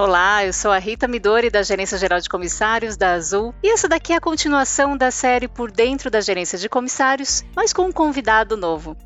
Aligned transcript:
Olá, 0.00 0.46
eu 0.46 0.52
sou 0.52 0.70
a 0.70 0.78
Rita 0.78 1.08
Midori 1.08 1.50
da 1.50 1.60
Gerência 1.60 1.98
Geral 1.98 2.20
de 2.20 2.28
Comissários 2.28 2.96
da 2.96 3.14
Azul 3.14 3.52
e 3.60 3.68
essa 3.68 3.88
daqui 3.88 4.12
é 4.12 4.16
a 4.16 4.20
continuação 4.20 4.96
da 4.96 5.10
série 5.10 5.48
Por 5.48 5.72
Dentro 5.72 6.08
da 6.08 6.20
Gerência 6.20 6.56
de 6.56 6.68
Comissários, 6.68 7.44
mas 7.52 7.72
com 7.72 7.86
um 7.86 7.90
convidado 7.90 8.56
novo. 8.56 8.96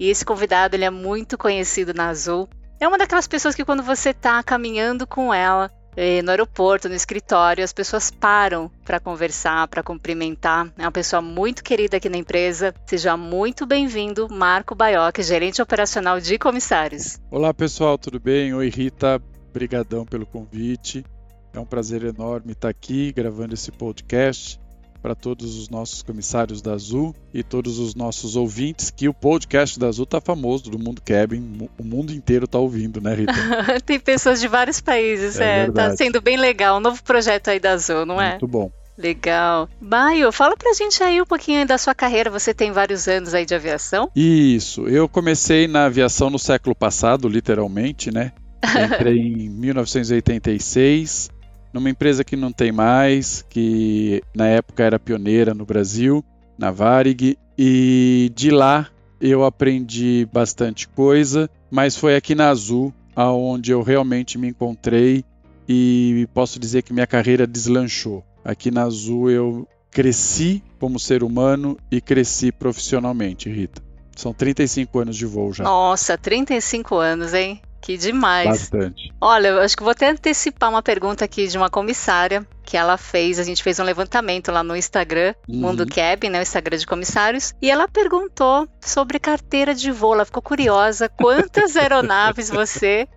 E 0.00 0.08
esse 0.08 0.24
convidado 0.24 0.74
ele 0.74 0.86
é 0.86 0.90
muito 0.90 1.36
conhecido 1.36 1.92
na 1.92 2.08
Azul. 2.08 2.48
É 2.80 2.88
uma 2.88 2.96
daquelas 2.96 3.28
pessoas 3.28 3.54
que 3.54 3.66
quando 3.66 3.82
você 3.82 4.10
está 4.10 4.42
caminhando 4.42 5.06
com 5.06 5.34
ela, 5.34 5.70
eh, 5.96 6.20
no 6.22 6.30
aeroporto, 6.30 6.88
no 6.88 6.94
escritório, 6.94 7.64
as 7.64 7.72
pessoas 7.72 8.10
param 8.10 8.70
para 8.84 9.00
conversar, 9.00 9.66
para 9.68 9.82
cumprimentar. 9.82 10.72
É 10.76 10.82
uma 10.82 10.92
pessoa 10.92 11.22
muito 11.22 11.64
querida 11.64 11.96
aqui 11.96 12.08
na 12.08 12.18
empresa. 12.18 12.74
Seja 12.86 13.16
muito 13.16 13.64
bem-vindo, 13.66 14.28
Marco 14.30 14.74
Baioc, 14.74 15.22
gerente 15.22 15.62
operacional 15.62 16.20
de 16.20 16.38
comissários. 16.38 17.18
Olá, 17.30 17.54
pessoal, 17.54 17.96
tudo 17.96 18.20
bem? 18.20 18.52
Oi, 18.52 18.68
Rita. 18.68 19.20
Obrigadão 19.48 20.04
pelo 20.04 20.26
convite. 20.26 21.04
É 21.52 21.58
um 21.58 21.64
prazer 21.64 22.04
enorme 22.04 22.52
estar 22.52 22.68
aqui 22.68 23.10
gravando 23.12 23.54
esse 23.54 23.72
podcast 23.72 24.60
para 25.06 25.14
todos 25.14 25.56
os 25.56 25.68
nossos 25.68 26.02
comissários 26.02 26.60
da 26.60 26.72
Azul 26.72 27.14
e 27.32 27.40
todos 27.40 27.78
os 27.78 27.94
nossos 27.94 28.34
ouvintes, 28.34 28.90
que 28.90 29.08
o 29.08 29.14
podcast 29.14 29.78
da 29.78 29.86
Azul 29.86 30.04
tá 30.04 30.20
famoso 30.20 30.68
do 30.68 30.80
Mundo 30.80 31.00
Cabin, 31.00 31.68
o 31.78 31.84
mundo 31.84 32.12
inteiro 32.12 32.48
tá 32.48 32.58
ouvindo, 32.58 33.00
né, 33.00 33.14
Rita? 33.14 33.32
Tem 33.86 34.00
pessoas 34.00 34.40
de 34.40 34.48
vários 34.48 34.80
países, 34.80 35.38
é, 35.38 35.66
é 35.66 35.70
tá 35.70 35.96
sendo 35.96 36.20
bem 36.20 36.36
legal, 36.36 36.78
um 36.78 36.80
novo 36.80 37.00
projeto 37.04 37.46
aí 37.46 37.60
da 37.60 37.70
Azul, 37.70 38.04
não 38.04 38.20
é? 38.20 38.30
Muito 38.30 38.48
bom. 38.48 38.68
Legal. 38.98 39.68
Baio, 39.80 40.32
fala 40.32 40.56
pra 40.56 40.72
gente 40.72 41.00
aí 41.00 41.22
um 41.22 41.26
pouquinho 41.26 41.64
da 41.64 41.78
sua 41.78 41.94
carreira. 41.94 42.28
Você 42.28 42.52
tem 42.52 42.72
vários 42.72 43.06
anos 43.06 43.32
aí 43.32 43.46
de 43.46 43.54
aviação? 43.54 44.10
Isso. 44.16 44.88
Eu 44.88 45.08
comecei 45.08 45.68
na 45.68 45.84
aviação 45.84 46.30
no 46.30 46.38
século 46.38 46.74
passado, 46.74 47.28
literalmente, 47.28 48.10
né? 48.10 48.32
Entrei 48.92 49.18
em 49.18 49.50
1986 49.50 51.30
numa 51.72 51.90
empresa 51.90 52.24
que 52.24 52.36
não 52.36 52.52
tem 52.52 52.72
mais, 52.72 53.44
que 53.48 54.22
na 54.34 54.46
época 54.46 54.82
era 54.82 54.98
pioneira 54.98 55.54
no 55.54 55.66
Brasil, 55.66 56.24
na 56.58 56.70
Varig, 56.70 57.38
e 57.58 58.30
de 58.34 58.50
lá 58.50 58.88
eu 59.20 59.44
aprendi 59.44 60.28
bastante 60.32 60.88
coisa, 60.88 61.48
mas 61.70 61.96
foi 61.96 62.16
aqui 62.16 62.34
na 62.34 62.48
Azul 62.48 62.92
aonde 63.14 63.72
eu 63.72 63.82
realmente 63.82 64.36
me 64.36 64.48
encontrei 64.48 65.24
e 65.68 66.28
posso 66.34 66.58
dizer 66.58 66.82
que 66.82 66.92
minha 66.92 67.06
carreira 67.06 67.46
deslanchou. 67.46 68.22
Aqui 68.44 68.70
na 68.70 68.82
Azul 68.82 69.30
eu 69.30 69.68
cresci 69.90 70.62
como 70.78 71.00
ser 71.00 71.22
humano 71.22 71.78
e 71.90 72.00
cresci 72.00 72.52
profissionalmente, 72.52 73.48
Rita. 73.50 73.82
São 74.14 74.32
35 74.32 74.98
anos 74.98 75.16
de 75.16 75.26
voo 75.26 75.52
já. 75.52 75.64
Nossa, 75.64 76.16
35 76.16 76.96
anos, 76.96 77.34
hein? 77.34 77.60
Que 77.86 77.96
demais. 77.96 78.48
Bastante. 78.48 79.14
Olha, 79.20 79.46
eu 79.46 79.60
acho 79.60 79.76
que 79.76 79.82
vou 79.84 79.92
até 79.92 80.10
antecipar 80.10 80.68
uma 80.68 80.82
pergunta 80.82 81.24
aqui 81.24 81.46
de 81.46 81.56
uma 81.56 81.70
comissária 81.70 82.44
que 82.66 82.76
ela 82.76 82.98
fez. 82.98 83.38
A 83.38 83.44
gente 83.44 83.62
fez 83.62 83.78
um 83.78 83.84
levantamento 83.84 84.50
lá 84.50 84.62
no 84.62 84.76
Instagram, 84.76 85.34
uhum. 85.48 85.60
Mundo 85.60 85.86
Cab, 85.86 86.28
né, 86.28 86.40
o 86.40 86.42
Instagram 86.42 86.76
de 86.76 86.86
comissários, 86.86 87.54
e 87.62 87.70
ela 87.70 87.86
perguntou 87.88 88.68
sobre 88.80 89.18
carteira 89.18 89.74
de 89.74 89.90
voo. 89.92 90.14
Ela 90.14 90.24
ficou 90.24 90.42
curiosa 90.42 91.08
quantas 91.08 91.76
aeronaves 91.78 92.50
você 92.50 93.08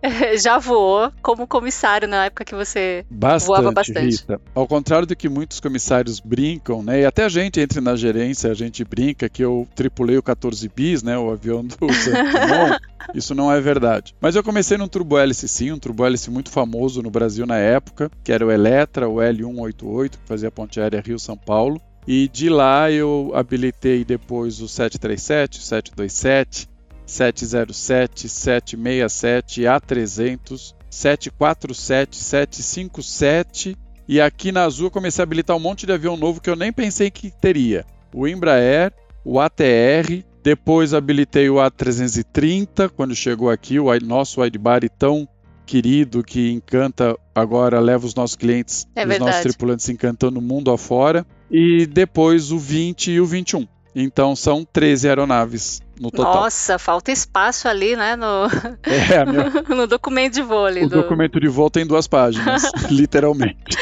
já 0.41 0.59
voou 0.59 1.12
como 1.22 1.47
comissário 1.47 2.07
na 2.07 2.25
época 2.25 2.46
que 2.46 2.56
você 2.56 3.03
bastante, 3.09 3.47
voava 3.47 3.72
bastante. 3.72 4.18
Rita. 4.18 4.40
Ao 4.53 4.68
contrário 4.68 5.07
do 5.07 5.16
que 5.16 5.28
muitos 5.28 5.59
comissários 5.59 6.19
brincam, 6.19 6.84
né, 6.84 7.02
e 7.02 7.06
até 7.06 7.25
a 7.25 7.29
gente 7.29 7.59
entra 7.59 7.81
na 7.81 7.96
gerência, 7.96 8.52
a 8.52 8.53
gente 8.53 8.85
brinca 8.85 9.28
que 9.28 9.44
eu 9.44 9.68
tripulei 9.75 10.18
o 10.18 10.23
14 10.23 10.69
bis, 10.69 11.02
né, 11.02 11.18
o 11.18 11.31
avião 11.31 11.66
do 11.66 11.75
Santos 11.91 12.79
Isso 13.16 13.34
não 13.34 13.52
é 13.52 13.59
verdade. 13.59 14.13
Mas 14.22 14.35
eu 14.35 14.44
comecei 14.44 14.78
num 14.78 14.88
turbo-hélice 14.88 15.47
sim, 15.47 15.72
um 15.72 15.79
turbo-hélice 15.79 16.29
muito 16.29 16.52
famoso 16.52 17.02
no 17.02 17.09
Brasil 17.09 17.46
na 17.46 17.57
época, 17.57 18.12
que 18.23 18.31
era 18.31 18.46
o 18.46 18.52
Eletra, 18.52 19.09
o 19.09 19.22
L188, 19.44 20.11
que 20.11 20.27
fazia 20.27 20.50
a 20.50 20.51
ponte 20.51 20.79
aérea 20.79 21.01
Rio-São 21.01 21.38
Paulo. 21.38 21.81
E 22.07 22.27
de 22.27 22.50
lá 22.50 22.91
eu 22.91 23.31
habilitei 23.33 24.03
depois 24.03 24.61
o 24.61 24.67
737, 24.67 25.59
o 25.59 25.61
727, 25.61 26.69
707, 27.05 28.29
767, 28.29 29.61
A300, 29.61 30.73
747, 30.89 32.16
757 32.16 33.78
e 34.11 34.19
aqui 34.19 34.51
na 34.51 34.63
Azul 34.63 34.88
eu 34.88 34.91
comecei 34.91 35.22
a 35.22 35.23
habilitar 35.23 35.55
um 35.55 35.59
monte 35.59 35.85
de 35.85 35.94
avião 35.94 36.17
novo 36.17 36.41
que 36.41 36.49
eu 36.49 36.55
nem 36.55 36.73
pensei 36.73 37.11
que 37.11 37.29
teria. 37.29 37.85
O 38.11 38.28
Embraer, 38.28 38.91
o 39.23 39.39
ATR, 39.39 40.25
depois 40.41 40.95
habilitei 40.95 41.47
o 41.47 41.57
A330 41.57 42.89
quando 42.89 43.13
chegou 43.13 43.51
aqui, 43.51 43.79
o 43.79 43.88
nosso 43.99 44.41
widebody 44.41 44.89
tão 44.89 45.28
querido 45.69 46.24
que 46.24 46.50
encanta 46.50 47.16
agora 47.35 47.80
leva 47.80 48.03
os 48.03 48.16
nossos 48.16 48.35
clientes, 48.35 48.88
é 48.96 49.06
os 49.06 49.19
nossos 49.19 49.41
tripulantes 49.41 49.88
encantando 49.88 50.40
o 50.40 50.41
mundo 50.41 50.72
afora. 50.72 51.24
E 51.52 51.85
depois 51.85 52.52
o 52.52 52.57
20 52.57 53.12
e 53.12 53.22
o 53.22 53.25
21. 53.25 53.68
Então 53.96 54.35
são 54.35 54.66
13 54.66 55.09
aeronaves 55.09 55.79
no 56.00 56.09
total. 56.09 56.44
Nossa, 56.44 56.79
falta 56.79 57.12
espaço 57.12 57.68
ali, 57.68 57.96
né? 57.96 58.16
No, 58.16 58.47
é, 58.84 59.25
meu... 59.25 59.52
no 59.78 59.85
documento 59.85 60.34
de 60.34 60.41
voo 60.41 60.66
ali. 60.66 60.85
O 60.85 60.90
do... 60.90 61.03
documento 61.03 61.40
de 61.40 61.47
voo 61.47 61.69
tem 61.69 61.85
duas 61.85 62.08
páginas, 62.08 62.63
literalmente. 62.90 63.78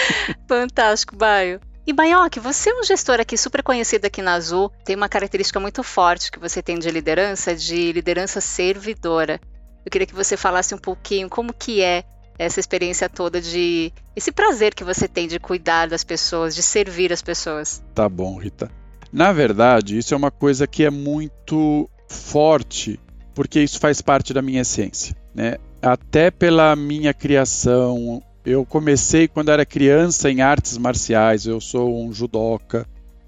Fantástico, 0.46 1.16
Baio. 1.16 1.62
E 1.86 1.94
Baioc, 1.94 2.38
você 2.40 2.70
é 2.70 2.78
um 2.78 2.84
gestor 2.84 3.22
aqui 3.22 3.38
super 3.38 3.64
conhecido 3.64 4.03
aqui 4.03 4.22
na 4.22 4.34
Azul, 4.34 4.70
tem 4.84 4.94
uma 4.94 5.08
característica 5.08 5.58
muito 5.58 5.81
forte 5.84 6.30
que 6.30 6.38
você 6.38 6.62
tem 6.62 6.78
de 6.78 6.92
liderança, 6.92 7.56
de 7.56 7.94
liderança 7.94 8.42
servidora. 8.42 9.40
Eu 9.88 9.90
queria 9.90 10.06
que 10.06 10.14
você 10.14 10.36
falasse 10.36 10.75
um 10.75 10.78
pouquinho 10.78 11.30
como 11.30 11.53
que 11.53 11.81
é 11.81 12.03
essa 12.38 12.59
experiência 12.59 13.08
toda 13.08 13.40
de 13.40 13.94
esse 14.18 14.34
prazer 14.34 14.75
que 14.75 14.84
você 14.84 15.08
tem 15.08 15.30
de 15.30 15.40
cuidar 15.40 15.88
das 15.88 16.03
pessoas, 16.03 16.53
de 16.53 16.62
servir 16.62 17.14
as 17.14 17.22
pessoas. 17.22 17.81
Tá 17.96 18.09
bom, 18.09 18.36
Rita. 18.36 18.70
Na 19.14 19.31
verdade, 19.31 19.97
isso 19.97 20.14
é 20.14 20.18
uma 20.18 20.30
coisa 20.30 20.68
que 20.68 20.84
é 20.84 20.90
muito 20.90 21.90
forte, 22.09 23.00
porque 23.34 23.62
isso 23.62 23.80
faz 23.80 24.02
parte 24.02 24.34
da 24.34 24.42
minha 24.42 24.59
essência, 24.59 25.16
né? 25.34 25.56
Até 25.81 26.30
pela 26.31 26.76
minha 26.76 27.14
criação, 27.14 28.22
eu 28.46 28.66
comecei 28.66 29.26
quando 29.26 29.52
era 29.52 29.66
criança 29.66 30.30
em 30.30 30.42
artes 30.42 30.78
marciais, 30.78 31.46
eu 31.46 31.62
sou 31.62 32.06
um 32.06 32.12
judoca, 32.12 32.86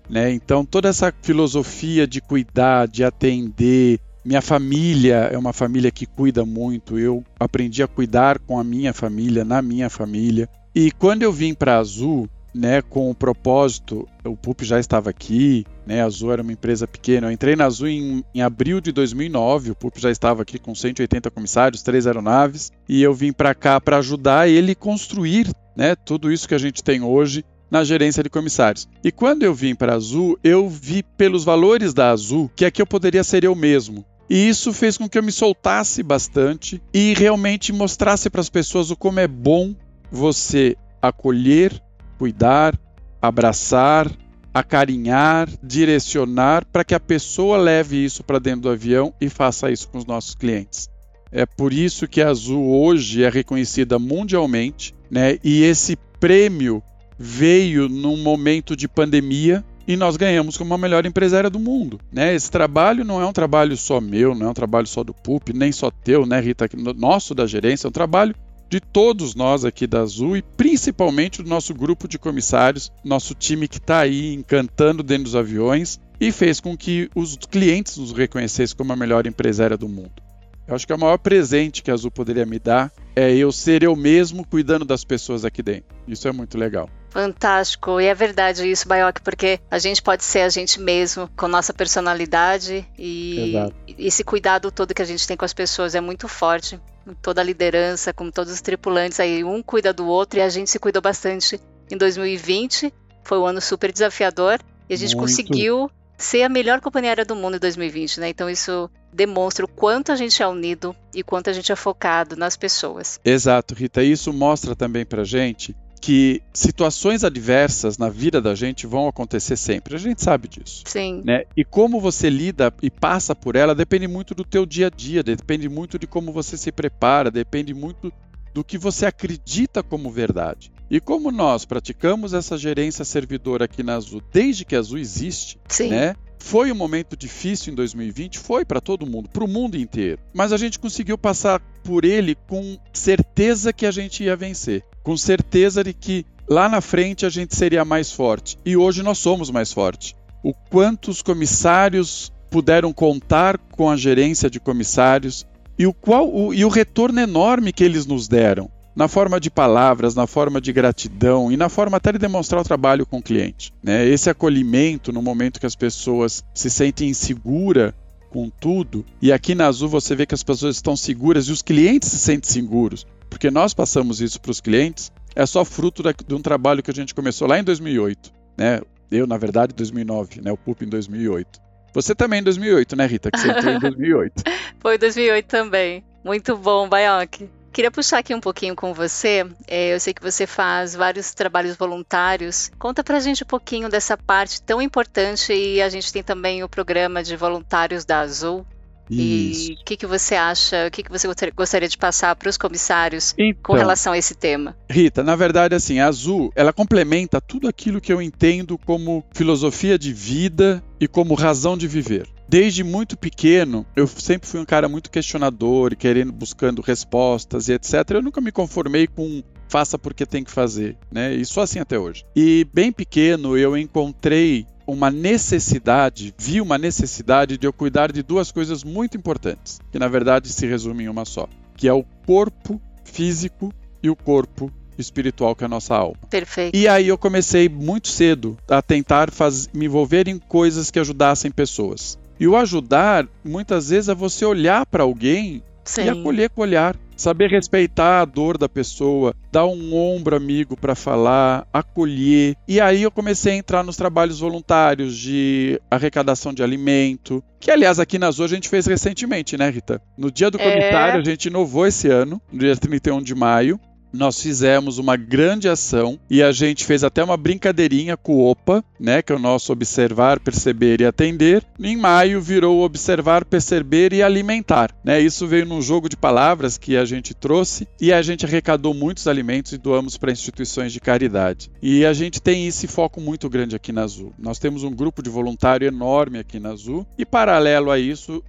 né? 0.09 0.29
Então 0.29 0.65
toda 0.65 0.89
essa 0.89 1.13
filosofia 1.21 2.05
de 2.05 2.19
cuidar, 2.19 2.85
de 2.85 3.01
atender, 3.01 4.01
minha 4.23 4.41
família 4.41 5.29
é 5.31 5.37
uma 5.37 5.53
família 5.53 5.91
que 5.91 6.05
cuida 6.05 6.45
muito. 6.45 6.99
Eu 6.99 7.23
aprendi 7.39 7.81
a 7.81 7.87
cuidar 7.87 8.39
com 8.39 8.59
a 8.59 8.63
minha 8.63 8.93
família, 8.93 9.45
na 9.45 9.61
minha 9.61 9.89
família. 9.89 10.49
E 10.75 10.91
quando 10.91 11.23
eu 11.23 11.31
vim 11.31 11.53
para 11.53 11.77
Azul, 11.77 12.29
né, 12.53 12.81
com 12.81 13.09
o 13.09 13.15
propósito, 13.15 14.07
o 14.25 14.35
PUP 14.35 14.65
já 14.65 14.79
estava 14.79 15.09
aqui, 15.09 15.65
né, 15.85 16.01
a 16.01 16.05
Azul 16.05 16.31
era 16.31 16.41
uma 16.41 16.51
empresa 16.51 16.87
pequena. 16.87 17.27
Eu 17.27 17.31
entrei 17.31 17.55
na 17.55 17.65
Azul 17.65 17.87
em, 17.87 18.23
em 18.33 18.41
abril 18.41 18.81
de 18.81 18.91
2009, 18.91 19.71
o 19.71 19.75
PUP 19.75 19.99
já 19.99 20.11
estava 20.11 20.41
aqui 20.41 20.59
com 20.59 20.73
180 20.73 21.29
comissários, 21.31 21.83
três 21.83 22.07
aeronaves, 22.07 22.71
e 22.87 23.01
eu 23.01 23.13
vim 23.13 23.31
para 23.31 23.53
cá 23.53 23.79
para 23.79 23.97
ajudar 23.97 24.49
ele 24.49 24.75
construir, 24.75 25.49
né, 25.75 25.95
tudo 25.95 26.31
isso 26.31 26.47
que 26.47 26.55
a 26.55 26.59
gente 26.59 26.83
tem 26.83 27.01
hoje 27.01 27.43
na 27.69 27.83
gerência 27.83 28.23
de 28.23 28.29
comissários. 28.29 28.87
E 29.03 29.11
quando 29.11 29.43
eu 29.43 29.53
vim 29.53 29.75
para 29.75 29.93
a 29.93 29.95
Azul, 29.95 30.37
eu 30.43 30.67
vi 30.67 31.03
pelos 31.03 31.43
valores 31.43 31.93
da 31.93 32.09
Azul 32.09 32.49
que 32.55 32.65
aqui 32.65 32.81
eu 32.81 32.87
poderia 32.87 33.23
ser 33.23 33.43
eu 33.43 33.53
mesmo. 33.55 34.03
E 34.29 34.47
isso 34.47 34.71
fez 34.71 34.97
com 34.97 35.09
que 35.09 35.17
eu 35.17 35.23
me 35.23 35.31
soltasse 35.31 36.03
bastante 36.03 36.81
e 36.93 37.13
realmente 37.15 37.73
mostrasse 37.73 38.29
para 38.29 38.41
as 38.41 38.49
pessoas 38.49 38.91
o 38.91 38.95
como 38.95 39.19
é 39.19 39.27
bom 39.27 39.73
você 40.11 40.77
acolher 41.01 41.81
cuidar, 42.19 42.77
abraçar, 43.21 44.11
acarinhar, 44.53 45.49
direcionar 45.63 46.65
para 46.65 46.83
que 46.83 46.93
a 46.93 46.99
pessoa 46.99 47.57
leve 47.57 48.03
isso 48.03 48.23
para 48.23 48.39
dentro 48.39 48.61
do 48.61 48.69
avião 48.69 49.13
e 49.21 49.29
faça 49.29 49.71
isso 49.71 49.87
com 49.87 49.97
os 49.97 50.05
nossos 50.05 50.35
clientes. 50.35 50.89
É 51.31 51.45
por 51.45 51.71
isso 51.71 52.07
que 52.07 52.21
a 52.21 52.29
Azul 52.29 52.69
hoje 52.69 53.23
é 53.23 53.29
reconhecida 53.29 53.97
mundialmente, 53.97 54.93
né? 55.09 55.37
E 55.43 55.63
esse 55.63 55.95
prêmio 56.19 56.83
veio 57.17 57.87
num 57.87 58.17
momento 58.17 58.75
de 58.75 58.87
pandemia 58.87 59.63
e 59.89 59.97
nós 59.97 60.15
ganhamos 60.15 60.55
como 60.55 60.71
a 60.71 60.77
melhor 60.77 61.03
empresária 61.07 61.49
do 61.49 61.59
mundo, 61.59 61.99
né? 62.11 62.35
Esse 62.35 62.51
trabalho 62.51 63.03
não 63.03 63.19
é 63.19 63.25
um 63.25 63.33
trabalho 63.33 63.75
só 63.75 63.99
meu, 63.99 64.35
não 64.35 64.45
é 64.45 64.49
um 64.51 64.53
trabalho 64.53 64.85
só 64.85 65.03
do 65.03 65.15
PUP, 65.15 65.51
nem 65.51 65.71
só 65.71 65.89
teu, 65.89 66.27
né, 66.27 66.39
Rita? 66.39 66.69
Nosso 66.95 67.33
da 67.33 67.47
gerência, 67.47 67.87
é 67.87 67.89
um 67.89 67.91
trabalho 67.91 68.35
de 68.69 68.79
todos 68.79 69.33
nós 69.33 69.65
aqui 69.65 69.87
da 69.87 70.01
Azul 70.01 70.37
e 70.37 70.43
principalmente 70.43 71.41
do 71.41 71.49
nosso 71.49 71.73
grupo 71.73 72.07
de 72.07 72.19
comissários, 72.19 72.91
nosso 73.03 73.33
time 73.33 73.67
que 73.67 73.79
está 73.79 74.01
aí 74.01 74.31
encantando 74.35 75.01
dentro 75.01 75.23
dos 75.23 75.35
aviões 75.35 75.99
e 76.21 76.31
fez 76.31 76.59
com 76.59 76.77
que 76.77 77.09
os 77.15 77.35
clientes 77.49 77.97
nos 77.97 78.11
reconhecessem 78.11 78.77
como 78.77 78.93
a 78.93 78.95
melhor 78.95 79.25
empresária 79.25 79.75
do 79.75 79.89
mundo. 79.89 80.21
Eu 80.67 80.75
acho 80.75 80.85
que 80.85 80.93
é 80.93 80.95
o 80.95 80.99
maior 80.99 81.17
presente 81.17 81.81
que 81.81 81.89
a 81.89 81.95
Azul 81.95 82.11
poderia 82.11 82.45
me 82.45 82.59
dar 82.59 82.91
é 83.15 83.35
eu 83.35 83.51
ser 83.51 83.81
eu 83.81 83.95
mesmo 83.95 84.45
cuidando 84.45 84.85
das 84.85 85.03
pessoas 85.03 85.43
aqui 85.43 85.63
dentro. 85.63 85.95
Isso 86.07 86.27
é 86.27 86.31
muito 86.31 86.59
legal. 86.59 86.87
Fantástico. 87.09 87.99
E 87.99 88.05
é 88.05 88.13
verdade 88.13 88.69
isso, 88.69 88.87
Baioc, 88.87 89.19
porque 89.21 89.59
a 89.69 89.79
gente 89.79 90.01
pode 90.01 90.23
ser 90.23 90.41
a 90.41 90.49
gente 90.49 90.79
mesmo, 90.79 91.29
com 91.35 91.47
nossa 91.47 91.73
personalidade 91.73 92.85
e 92.97 93.49
Exato. 93.49 93.75
esse 93.97 94.23
cuidado 94.23 94.71
todo 94.71 94.93
que 94.93 95.01
a 95.01 95.05
gente 95.05 95.27
tem 95.27 95.35
com 95.35 95.45
as 95.45 95.53
pessoas 95.53 95.95
é 95.95 96.01
muito 96.01 96.27
forte. 96.27 96.79
Toda 97.21 97.41
a 97.41 97.43
liderança, 97.43 98.13
com 98.13 98.29
todos 98.29 98.53
os 98.53 98.61
tripulantes 98.61 99.19
aí, 99.19 99.43
um 99.43 99.63
cuida 99.63 99.91
do 99.91 100.05
outro 100.05 100.39
e 100.39 100.41
a 100.41 100.49
gente 100.49 100.69
se 100.69 100.77
cuidou 100.77 101.01
bastante 101.01 101.59
em 101.89 101.97
2020. 101.97 102.93
Foi 103.23 103.39
um 103.39 103.45
ano 103.45 103.59
super 103.59 103.91
desafiador 103.91 104.59
e 104.87 104.93
a 104.93 104.97
gente 104.97 105.15
muito. 105.15 105.27
conseguiu 105.27 105.89
ser 106.17 106.43
a 106.43 106.49
melhor 106.49 106.81
companhia 106.81 107.11
aérea 107.11 107.25
do 107.25 107.35
mundo 107.35 107.55
em 107.55 107.59
2020, 107.59 108.19
né? 108.19 108.29
Então 108.29 108.49
isso 108.49 108.89
demonstra 109.11 109.65
o 109.65 109.67
quanto 109.67 110.11
a 110.11 110.15
gente 110.15 110.43
é 110.43 110.47
unido 110.47 110.95
e 111.15 111.23
quanto 111.23 111.49
a 111.49 111.53
gente 111.53 111.71
é 111.71 111.75
focado 111.75 112.35
nas 112.35 112.55
pessoas. 112.57 113.19
Exato, 113.23 113.73
Rita. 113.73 114.03
Isso 114.03 114.31
mostra 114.31 114.75
também 114.75 115.05
pra 115.05 115.23
gente 115.23 115.75
que 115.99 116.41
situações 116.53 117.23
adversas 117.23 117.97
na 117.97 118.09
vida 118.09 118.41
da 118.41 118.55
gente 118.55 118.87
vão 118.87 119.07
acontecer 119.07 119.57
sempre. 119.57 119.95
A 119.95 119.99
gente 119.99 120.23
sabe 120.23 120.47
disso. 120.47 120.83
Sim. 120.85 121.21
Né? 121.25 121.43
E 121.55 121.63
como 121.63 121.99
você 121.99 122.29
lida 122.29 122.73
e 122.81 122.89
passa 122.89 123.35
por 123.35 123.55
ela 123.55 123.75
depende 123.75 124.07
muito 124.07 124.33
do 124.33 124.43
teu 124.43 124.65
dia 124.65 124.87
a 124.87 124.89
dia, 124.89 125.21
depende 125.21 125.67
muito 125.67 125.99
de 125.99 126.07
como 126.07 126.31
você 126.31 126.57
se 126.57 126.71
prepara, 126.71 127.29
depende 127.29 127.73
muito 127.73 128.11
do 128.53 128.63
que 128.63 128.77
você 128.77 129.05
acredita 129.05 129.83
como 129.83 130.09
verdade. 130.09 130.71
E 130.89 130.99
como 130.99 131.31
nós 131.31 131.65
praticamos 131.65 132.33
essa 132.33 132.57
gerência 132.57 133.05
servidora 133.05 133.65
aqui 133.65 133.83
na 133.83 133.95
Azul 133.95 134.23
desde 134.33 134.65
que 134.65 134.75
a 134.75 134.79
Azul 134.79 134.97
existe, 134.97 135.59
Sim. 135.67 135.89
né? 135.89 136.15
Foi 136.39 136.71
um 136.71 136.75
momento 136.75 137.15
difícil 137.15 137.71
em 137.71 137.75
2020, 137.75 138.39
foi 138.39 138.65
para 138.65 138.81
todo 138.81 139.05
mundo, 139.05 139.29
para 139.29 139.43
o 139.43 139.47
mundo 139.47 139.77
inteiro. 139.77 140.19
Mas 140.33 140.51
a 140.51 140.57
gente 140.57 140.79
conseguiu 140.79 141.17
passar 141.17 141.59
por 141.83 142.05
ele 142.05 142.35
com 142.47 142.77
certeza 142.93 143.71
que 143.73 143.85
a 143.85 143.91
gente 143.91 144.23
ia 144.23 144.35
vencer, 144.35 144.83
com 145.03 145.15
certeza 145.15 145.83
de 145.83 145.93
que 145.93 146.25
lá 146.49 146.67
na 146.67 146.81
frente 146.81 147.25
a 147.25 147.29
gente 147.29 147.55
seria 147.55 147.85
mais 147.85 148.11
forte. 148.11 148.57
E 148.65 148.75
hoje 148.75 149.03
nós 149.03 149.19
somos 149.19 149.51
mais 149.51 149.71
fortes. 149.71 150.15
O 150.41 150.53
quanto 150.53 151.11
os 151.11 151.21
comissários 151.21 152.31
puderam 152.49 152.91
contar 152.91 153.57
com 153.57 153.89
a 153.89 153.97
gerência 153.97 154.49
de 154.49 154.59
comissários 154.59 155.45
e 155.77 155.85
o, 155.85 155.93
qual, 155.93 156.33
o, 156.33 156.53
e 156.53 156.65
o 156.65 156.69
retorno 156.69 157.19
enorme 157.19 157.71
que 157.71 157.83
eles 157.83 158.05
nos 158.05 158.27
deram 158.27 158.71
na 158.95 159.07
forma 159.07 159.39
de 159.39 159.49
palavras, 159.49 160.15
na 160.15 160.27
forma 160.27 160.59
de 160.59 160.73
gratidão 160.73 161.51
e 161.51 161.57
na 161.57 161.69
forma 161.69 161.97
até 161.97 162.11
de 162.11 162.17
demonstrar 162.17 162.61
o 162.61 162.65
trabalho 162.65 163.05
com 163.05 163.17
o 163.19 163.21
cliente. 163.21 163.73
Né? 163.83 164.07
Esse 164.07 164.29
acolhimento 164.29 165.11
no 165.11 165.21
momento 165.21 165.59
que 165.59 165.65
as 165.65 165.75
pessoas 165.75 166.43
se 166.53 166.69
sentem 166.69 167.09
inseguras 167.09 167.93
com 168.29 168.49
tudo, 168.49 169.03
e 169.19 169.31
aqui 169.31 169.55
na 169.55 169.65
Azul 169.65 169.89
você 169.89 170.15
vê 170.15 170.25
que 170.25 170.35
as 170.35 170.43
pessoas 170.43 170.75
estão 170.75 170.95
seguras 170.95 171.45
e 171.45 171.51
os 171.51 171.63
clientes 171.63 172.09
se 172.09 172.19
sentem 172.19 172.51
seguros, 172.51 173.07
porque 173.27 173.49
nós 173.49 173.73
passamos 173.73 174.21
isso 174.21 174.39
para 174.39 174.51
os 174.51 174.61
clientes, 174.61 175.11
é 175.35 175.45
só 175.45 175.65
fruto 175.65 176.03
de 176.03 176.35
um 176.35 176.41
trabalho 176.41 176.83
que 176.83 176.91
a 176.91 176.93
gente 176.93 177.15
começou 177.15 177.47
lá 177.47 177.57
em 177.57 177.63
2008. 177.63 178.31
Né? 178.55 178.81
Eu, 179.09 179.25
na 179.25 179.37
verdade, 179.37 179.73
em 179.73 179.77
2009, 179.77 180.41
né? 180.41 180.51
o 180.51 180.57
PUP 180.57 180.85
em 180.85 180.89
2008. 180.89 181.59
Você 181.93 182.13
também 182.13 182.41
em 182.41 182.43
2008, 182.43 182.95
né, 182.95 183.05
Rita? 183.07 183.31
Que 183.31 183.39
você 183.39 183.49
entrou 183.49 183.73
em 183.73 183.79
2008. 183.81 184.43
Foi 184.79 184.97
2008 184.97 185.45
também. 185.47 186.03
Muito 186.23 186.55
bom, 186.55 186.87
Baioc. 186.87 187.49
Queria 187.79 187.91
puxar 187.91 188.17
aqui 188.17 188.35
um 188.35 188.41
pouquinho 188.41 188.75
com 188.75 188.93
você. 188.93 189.49
É, 189.65 189.93
eu 189.93 189.99
sei 190.01 190.13
que 190.13 190.21
você 190.21 190.45
faz 190.45 190.93
vários 190.93 191.33
trabalhos 191.33 191.77
voluntários. 191.77 192.69
Conta 192.77 193.05
pra 193.05 193.21
gente 193.21 193.45
um 193.45 193.47
pouquinho 193.47 193.87
dessa 193.87 194.17
parte 194.17 194.61
tão 194.61 194.81
importante 194.81 195.53
e 195.53 195.81
a 195.81 195.87
gente 195.87 196.11
tem 196.11 196.21
também 196.21 196.61
o 196.61 196.67
programa 196.67 197.23
de 197.23 197.37
voluntários 197.37 198.03
da 198.03 198.19
Azul. 198.19 198.65
Isso. 199.09 199.71
E 199.71 199.75
o 199.75 199.85
que, 199.85 199.95
que 199.95 200.05
você 200.05 200.35
acha, 200.35 200.87
o 200.87 200.91
que, 200.91 201.03
que 201.03 201.09
você 201.09 201.25
gostaria 201.55 201.87
de 201.87 201.97
passar 201.97 202.35
para 202.35 202.49
os 202.49 202.57
comissários 202.57 203.33
então, 203.37 203.63
com 203.63 203.73
relação 203.75 204.11
a 204.11 204.17
esse 204.17 204.35
tema? 204.35 204.75
Rita, 204.89 205.23
na 205.23 205.37
verdade, 205.37 205.73
assim, 205.73 206.01
a 206.01 206.07
Azul, 206.07 206.51
ela 206.57 206.73
complementa 206.73 207.39
tudo 207.39 207.65
aquilo 207.65 208.01
que 208.01 208.11
eu 208.11 208.21
entendo 208.21 208.77
como 208.77 209.23
filosofia 209.33 209.97
de 209.97 210.11
vida 210.11 210.83
e 210.99 211.07
como 211.07 211.33
razão 211.33 211.77
de 211.77 211.87
viver. 211.87 212.27
Desde 212.49 212.83
muito 212.83 213.15
pequeno, 213.15 213.85
eu 213.95 214.07
sempre 214.07 214.49
fui 214.49 214.59
um 214.59 214.65
cara 214.65 214.89
muito 214.89 215.11
questionador 215.11 215.93
e 215.93 215.95
querendo, 215.95 216.31
buscando 216.31 216.81
respostas 216.81 217.69
e 217.69 217.73
etc. 217.73 217.93
Eu 218.09 218.23
nunca 218.23 218.41
me 218.41 218.51
conformei 218.51 219.05
com 219.05 219.43
faça 219.67 219.99
porque 219.99 220.25
tem 220.25 220.43
que 220.43 220.49
fazer, 220.49 220.97
né? 221.11 221.31
E 221.31 221.45
sou 221.45 221.61
assim 221.61 221.77
até 221.77 221.99
hoje. 221.99 222.25
E 222.35 222.65
bem 222.73 222.91
pequeno 222.91 223.55
eu 223.55 223.77
encontrei 223.77 224.65
uma 224.87 225.11
necessidade, 225.11 226.33
vi 226.39 226.59
uma 226.59 226.79
necessidade 226.79 227.55
de 227.55 227.67
eu 227.67 227.71
cuidar 227.71 228.11
de 228.11 228.23
duas 228.23 228.51
coisas 228.51 228.83
muito 228.83 229.15
importantes, 229.15 229.79
que 229.91 229.99
na 229.99 230.07
verdade 230.07 230.49
se 230.49 230.65
resumem 230.65 231.05
em 231.05 231.09
uma 231.09 231.25
só, 231.25 231.47
que 231.77 231.87
é 231.87 231.93
o 231.93 232.03
corpo 232.25 232.81
físico 233.03 233.71
e 234.01 234.09
o 234.09 234.15
corpo 234.15 234.71
espiritual, 234.97 235.55
que 235.55 235.63
é 235.63 235.67
a 235.67 235.69
nossa 235.69 235.95
alma. 235.95 236.17
Perfeito. 236.29 236.75
E 236.75 236.87
aí 236.87 237.07
eu 237.07 237.17
comecei 237.17 237.69
muito 237.69 238.07
cedo 238.07 238.57
a 238.67 238.81
tentar 238.81 239.31
faz... 239.31 239.69
me 239.73 239.85
envolver 239.85 240.27
em 240.27 240.37
coisas 240.37 240.91
que 240.91 240.99
ajudassem 240.99 241.51
pessoas. 241.51 242.18
E 242.39 242.47
o 242.47 242.55
ajudar, 242.55 243.27
muitas 243.43 243.89
vezes, 243.89 244.09
é 244.09 244.15
você 244.15 244.45
olhar 244.45 244.85
para 244.85 245.03
alguém 245.03 245.61
Sim. 245.83 246.03
e 246.03 246.09
acolher 246.09 246.49
com 246.49 246.61
o 246.61 246.63
olhar 246.63 246.95
saber 247.19 247.49
respeitar 247.49 248.21
a 248.21 248.25
dor 248.25 248.57
da 248.57 248.69
pessoa, 248.69 249.35
dar 249.51 249.65
um 249.65 249.93
ombro 249.93 250.35
amigo 250.35 250.77
para 250.77 250.95
falar, 250.95 251.67
acolher. 251.73 252.55
E 252.67 252.79
aí 252.79 253.03
eu 253.03 253.11
comecei 253.11 253.53
a 253.53 253.55
entrar 253.57 253.83
nos 253.83 253.97
trabalhos 253.97 254.39
voluntários 254.39 255.15
de 255.17 255.79
arrecadação 255.91 256.53
de 256.53 256.63
alimento, 256.63 257.43
que 257.59 257.69
aliás 257.69 257.99
aqui 257.99 258.17
na 258.17 258.31
Zoa 258.31 258.45
a 258.45 258.49
gente 258.49 258.69
fez 258.69 258.85
recentemente, 258.85 259.57
né, 259.57 259.69
Rita? 259.69 260.01
No 260.17 260.31
dia 260.31 260.49
do 260.49 260.59
é. 260.59 260.63
comunitário 260.63 261.17
é... 261.17 261.21
a 261.21 261.23
gente 261.23 261.45
inovou 261.47 261.85
esse 261.85 262.07
ano, 262.07 262.41
no 262.51 262.59
dia 262.59 262.75
31 262.75 263.21
de 263.21 263.35
maio, 263.35 263.79
nós 264.11 264.41
fizemos 264.41 264.97
uma 264.97 265.15
grande 265.15 265.69
ação 265.69 266.19
e 266.29 266.41
a 266.41 266.51
gente 266.51 266.85
fez 266.85 267.03
até 267.03 267.23
uma 267.23 267.37
brincadeirinha 267.37 268.17
com 268.17 268.35
o 268.35 268.49
OPA, 268.49 268.83
né, 268.99 269.21
que 269.21 269.31
é 269.31 269.35
o 269.35 269.39
nosso 269.39 269.71
observar, 269.71 270.39
perceber 270.39 271.01
e 271.01 271.05
atender. 271.05 271.63
Em 271.79 271.95
maio 271.95 272.41
virou 272.41 272.81
observar, 272.81 273.45
perceber 273.45 274.13
e 274.13 274.21
alimentar, 274.21 274.93
né? 275.03 275.19
Isso 275.19 275.47
veio 275.47 275.65
num 275.65 275.81
jogo 275.81 276.09
de 276.09 276.17
palavras 276.17 276.77
que 276.77 276.97
a 276.97 277.05
gente 277.05 277.33
trouxe 277.33 277.87
e 277.99 278.11
a 278.11 278.21
gente 278.21 278.45
arrecadou 278.45 278.93
muitos 278.93 279.27
alimentos 279.27 279.71
e 279.71 279.77
doamos 279.77 280.17
para 280.17 280.31
instituições 280.31 280.91
de 280.91 280.99
caridade. 280.99 281.71
E 281.81 282.05
a 282.05 282.13
gente 282.13 282.41
tem 282.41 282.67
esse 282.67 282.87
foco 282.87 283.21
muito 283.21 283.49
grande 283.49 283.75
aqui 283.75 283.91
na 283.91 284.03
Azul. 284.03 284.33
Nós 284.37 284.59
temos 284.59 284.83
um 284.83 284.91
grupo 284.91 285.21
de 285.21 285.29
voluntário 285.29 285.87
enorme 285.87 286.39
aqui 286.39 286.59
na 286.59 286.69
Azul 286.69 287.05
e 287.17 287.25
paralelo 287.25 287.91
a 287.91 287.99
isso, 287.99 288.43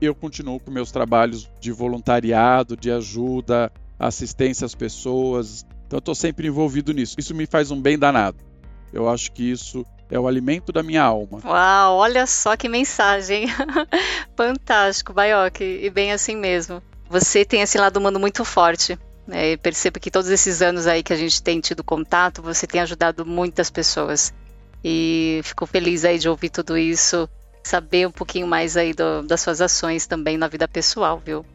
eu 0.00 0.14
continuo 0.14 0.58
com 0.58 0.70
meus 0.70 0.90
trabalhos 0.90 1.48
de 1.60 1.70
voluntariado, 1.70 2.76
de 2.76 2.90
ajuda 2.90 3.70
assistência 4.06 4.64
às 4.64 4.74
pessoas. 4.74 5.64
Então 5.86 5.96
eu 5.96 6.00
estou 6.00 6.14
sempre 6.14 6.48
envolvido 6.48 6.92
nisso. 6.92 7.16
Isso 7.18 7.34
me 7.34 7.46
faz 7.46 7.70
um 7.70 7.80
bem 7.80 7.98
danado. 7.98 8.38
Eu 8.92 9.08
acho 9.08 9.32
que 9.32 9.50
isso 9.50 9.86
é 10.10 10.18
o 10.18 10.28
alimento 10.28 10.72
da 10.72 10.82
minha 10.82 11.02
alma. 11.02 11.40
Uau, 11.44 11.96
olha 11.96 12.26
só 12.26 12.56
que 12.56 12.68
mensagem. 12.68 13.46
Fantástico, 14.36 15.12
Baioc, 15.12 15.60
e 15.60 15.88
bem 15.88 16.12
assim 16.12 16.36
mesmo. 16.36 16.82
Você 17.08 17.44
tem 17.44 17.62
esse 17.62 17.78
lado 17.78 17.98
humano 17.98 18.18
muito 18.18 18.44
forte. 18.44 18.98
Né? 19.26 19.56
Percebo 19.56 20.00
que 20.00 20.10
todos 20.10 20.28
esses 20.28 20.60
anos 20.60 20.86
aí 20.86 21.02
que 21.02 21.12
a 21.12 21.16
gente 21.16 21.42
tem 21.42 21.60
tido 21.60 21.82
contato, 21.82 22.42
você 22.42 22.66
tem 22.66 22.80
ajudado 22.80 23.24
muitas 23.24 23.70
pessoas. 23.70 24.34
E 24.84 25.40
fico 25.44 25.64
feliz 25.64 26.04
aí 26.04 26.18
de 26.18 26.28
ouvir 26.28 26.50
tudo 26.50 26.76
isso, 26.76 27.28
saber 27.62 28.06
um 28.06 28.10
pouquinho 28.10 28.46
mais 28.46 28.76
aí 28.76 28.92
do, 28.92 29.22
das 29.22 29.40
suas 29.40 29.60
ações 29.60 30.06
também 30.06 30.36
na 30.36 30.48
vida 30.48 30.66
pessoal, 30.66 31.22
viu? 31.24 31.46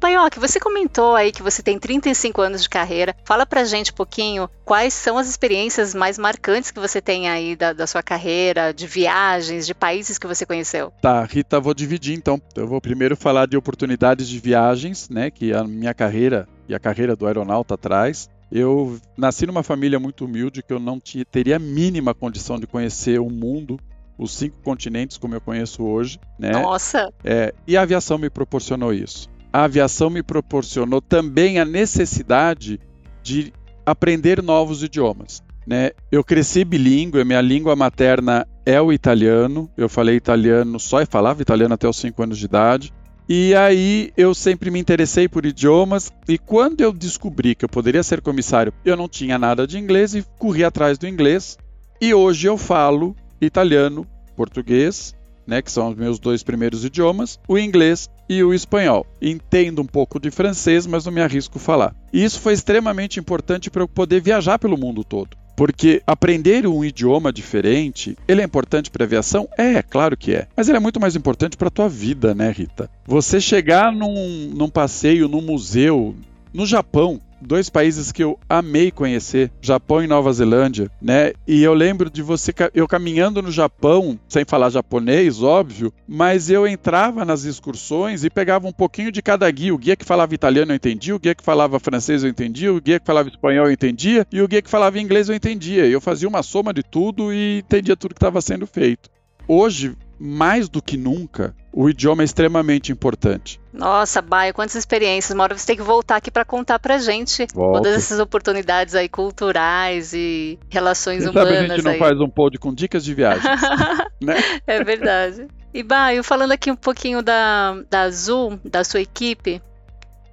Baioc, 0.00 0.38
você 0.38 0.58
comentou 0.58 1.14
aí 1.14 1.30
que 1.30 1.42
você 1.42 1.62
tem 1.62 1.78
35 1.78 2.40
anos 2.40 2.62
de 2.62 2.70
carreira. 2.70 3.14
Fala 3.22 3.44
pra 3.44 3.64
gente 3.64 3.92
um 3.92 3.94
pouquinho 3.94 4.48
quais 4.64 4.94
são 4.94 5.18
as 5.18 5.28
experiências 5.28 5.94
mais 5.94 6.16
marcantes 6.16 6.70
que 6.70 6.80
você 6.80 7.02
tem 7.02 7.28
aí 7.28 7.54
da, 7.54 7.74
da 7.74 7.86
sua 7.86 8.02
carreira, 8.02 8.72
de 8.72 8.86
viagens, 8.86 9.66
de 9.66 9.74
países 9.74 10.16
que 10.16 10.26
você 10.26 10.46
conheceu. 10.46 10.90
Tá, 11.02 11.22
Rita, 11.24 11.60
vou 11.60 11.74
dividir 11.74 12.16
então. 12.16 12.40
Eu 12.56 12.66
vou 12.66 12.80
primeiro 12.80 13.14
falar 13.14 13.46
de 13.46 13.58
oportunidades 13.58 14.26
de 14.26 14.38
viagens, 14.38 15.10
né, 15.10 15.30
que 15.30 15.52
a 15.52 15.64
minha 15.64 15.92
carreira 15.92 16.48
e 16.66 16.74
a 16.74 16.78
carreira 16.78 17.14
do 17.14 17.26
aeronauta 17.26 17.76
traz. 17.76 18.30
Eu 18.50 18.98
nasci 19.18 19.46
numa 19.46 19.62
família 19.62 20.00
muito 20.00 20.24
humilde 20.24 20.62
que 20.62 20.72
eu 20.72 20.80
não 20.80 20.98
tinha, 20.98 21.26
teria 21.26 21.56
a 21.56 21.58
mínima 21.58 22.14
condição 22.14 22.58
de 22.58 22.66
conhecer 22.66 23.20
o 23.20 23.28
mundo 23.28 23.78
os 24.16 24.32
cinco 24.32 24.56
continentes 24.62 25.16
como 25.16 25.34
eu 25.34 25.40
conheço 25.40 25.82
hoje, 25.82 26.18
né? 26.38 26.52
Nossa! 26.52 27.10
É, 27.24 27.54
e 27.66 27.74
a 27.74 27.82
aviação 27.82 28.18
me 28.18 28.28
proporcionou 28.28 28.92
isso 28.92 29.30
a 29.52 29.64
aviação 29.64 30.10
me 30.10 30.22
proporcionou 30.22 31.00
também 31.00 31.58
a 31.58 31.64
necessidade 31.64 32.80
de 33.22 33.52
aprender 33.84 34.42
novos 34.42 34.82
idiomas. 34.82 35.42
Né? 35.66 35.90
Eu 36.10 36.24
cresci 36.24 36.64
bilíngue, 36.64 37.24
minha 37.24 37.40
língua 37.40 37.76
materna 37.76 38.46
é 38.64 38.80
o 38.80 38.92
italiano. 38.92 39.70
Eu 39.76 39.88
falei 39.88 40.16
italiano 40.16 40.78
só 40.80 41.00
e 41.00 41.06
falava 41.06 41.42
italiano 41.42 41.74
até 41.74 41.88
os 41.88 41.96
5 41.96 42.22
anos 42.22 42.38
de 42.38 42.44
idade. 42.44 42.92
E 43.28 43.54
aí 43.54 44.12
eu 44.16 44.34
sempre 44.34 44.70
me 44.72 44.80
interessei 44.80 45.28
por 45.28 45.46
idiomas 45.46 46.10
e 46.28 46.36
quando 46.36 46.80
eu 46.80 46.92
descobri 46.92 47.54
que 47.54 47.64
eu 47.64 47.68
poderia 47.68 48.02
ser 48.02 48.20
comissário, 48.20 48.72
eu 48.84 48.96
não 48.96 49.08
tinha 49.08 49.38
nada 49.38 49.68
de 49.68 49.78
inglês 49.78 50.16
e 50.16 50.24
corri 50.36 50.64
atrás 50.64 50.98
do 50.98 51.06
inglês. 51.06 51.56
E 52.00 52.12
hoje 52.12 52.48
eu 52.48 52.58
falo 52.58 53.14
italiano, 53.40 54.04
português, 54.34 55.14
né, 55.50 55.60
que 55.60 55.72
são 55.72 55.88
os 55.88 55.96
meus 55.96 56.20
dois 56.20 56.44
primeiros 56.44 56.84
idiomas, 56.84 57.40
o 57.48 57.58
inglês 57.58 58.08
e 58.28 58.42
o 58.42 58.54
espanhol. 58.54 59.04
Entendo 59.20 59.82
um 59.82 59.86
pouco 59.86 60.20
de 60.20 60.30
francês, 60.30 60.86
mas 60.86 61.04
não 61.04 61.12
me 61.12 61.20
arrisco 61.20 61.58
a 61.58 61.60
falar. 61.60 61.94
E 62.12 62.22
isso 62.22 62.40
foi 62.40 62.52
extremamente 62.52 63.18
importante 63.18 63.68
para 63.68 63.82
eu 63.82 63.88
poder 63.88 64.22
viajar 64.22 64.60
pelo 64.60 64.78
mundo 64.78 65.02
todo. 65.02 65.36
Porque 65.56 66.02
aprender 66.06 66.66
um 66.66 66.84
idioma 66.84 67.32
diferente, 67.32 68.16
ele 68.26 68.40
é 68.40 68.44
importante 68.44 68.90
para 68.90 69.04
aviação? 69.04 69.48
É, 69.58 69.82
claro 69.82 70.16
que 70.16 70.32
é. 70.32 70.46
Mas 70.56 70.68
ele 70.68 70.78
é 70.78 70.80
muito 70.80 71.00
mais 71.00 71.16
importante 71.16 71.56
para 71.56 71.68
a 71.68 71.72
tua 71.72 71.88
vida, 71.88 72.32
né, 72.32 72.50
Rita? 72.50 72.88
Você 73.04 73.40
chegar 73.40 73.92
num, 73.92 74.52
num 74.54 74.70
passeio, 74.70 75.28
num 75.28 75.42
museu, 75.42 76.14
no 76.54 76.64
Japão, 76.64 77.20
dois 77.40 77.70
países 77.70 78.12
que 78.12 78.22
eu 78.22 78.38
amei 78.48 78.90
conhecer, 78.90 79.50
Japão 79.60 80.02
e 80.02 80.06
Nova 80.06 80.32
Zelândia, 80.32 80.90
né? 81.00 81.32
E 81.46 81.62
eu 81.62 81.74
lembro 81.74 82.10
de 82.10 82.22
você 82.22 82.52
eu 82.74 82.86
caminhando 82.86 83.42
no 83.42 83.50
Japão, 83.50 84.18
sem 84.28 84.44
falar 84.44 84.70
japonês, 84.70 85.42
óbvio, 85.42 85.92
mas 86.06 86.50
eu 86.50 86.66
entrava 86.66 87.24
nas 87.24 87.44
excursões 87.44 88.24
e 88.24 88.30
pegava 88.30 88.66
um 88.66 88.72
pouquinho 88.72 89.10
de 89.10 89.22
cada 89.22 89.50
guia. 89.50 89.74
O 89.74 89.78
guia 89.78 89.96
que 89.96 90.04
falava 90.04 90.34
italiano 90.34 90.72
eu 90.72 90.76
entendia, 90.76 91.14
o 91.14 91.18
guia 91.18 91.34
que 91.34 91.44
falava 91.44 91.78
francês 91.78 92.22
eu 92.22 92.30
entendia, 92.30 92.72
o 92.72 92.80
guia 92.80 93.00
que 93.00 93.06
falava 93.06 93.28
espanhol 93.28 93.66
eu 93.66 93.72
entendia 93.72 94.26
e 94.32 94.40
o 94.42 94.48
guia 94.48 94.62
que 94.62 94.70
falava 94.70 94.98
inglês 94.98 95.28
eu 95.28 95.34
entendia. 95.34 95.86
Eu 95.86 96.00
fazia 96.00 96.28
uma 96.28 96.42
soma 96.42 96.72
de 96.72 96.82
tudo 96.82 97.32
e 97.32 97.58
entendia 97.58 97.96
tudo 97.96 98.14
que 98.14 98.18
estava 98.18 98.40
sendo 98.40 98.66
feito. 98.66 99.08
Hoje, 99.48 99.96
mais 100.18 100.68
do 100.68 100.82
que 100.82 100.96
nunca, 100.96 101.54
o 101.72 101.88
idioma 101.88 102.22
é 102.22 102.24
extremamente 102.24 102.90
importante. 102.90 103.60
Nossa, 103.72 104.20
Baia, 104.20 104.52
quantas 104.52 104.74
experiências. 104.74 105.32
Uma 105.34 105.44
hora 105.44 105.56
você 105.56 105.66
tem 105.66 105.76
que 105.76 105.82
voltar 105.82 106.16
aqui 106.16 106.30
para 106.30 106.44
contar 106.44 106.78
pra 106.78 106.98
gente 106.98 107.46
Volto. 107.54 107.76
todas 107.76 107.94
essas 107.94 108.18
oportunidades 108.18 108.94
aí 108.94 109.08
culturais 109.08 110.12
e 110.12 110.58
relações 110.68 111.22
Quem 111.22 111.30
humanas. 111.30 111.54
Sabe 111.54 111.64
a 111.64 111.76
gente 111.76 111.84
não 111.84 111.92
aí. 111.92 111.98
faz 111.98 112.20
um 112.20 112.28
pod 112.28 112.58
com 112.58 112.74
dicas 112.74 113.04
de 113.04 113.14
viagem, 113.14 113.48
né? 114.20 114.34
É 114.66 114.82
verdade. 114.82 115.46
E 115.72 115.82
Baio, 115.82 116.24
falando 116.24 116.52
aqui 116.52 116.70
um 116.70 116.76
pouquinho 116.76 117.22
da, 117.22 117.80
da 117.88 118.02
Azul, 118.02 118.58
da 118.64 118.82
sua 118.82 119.00
equipe, 119.00 119.62